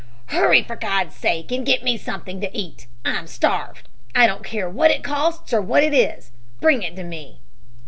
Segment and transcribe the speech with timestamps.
[0.29, 3.87] "'Hurry, for God's sake, and get me something to eat, I'm starved.
[4.15, 6.31] I don't care what it costs or what it is.
[6.59, 7.39] Bring it to me.'"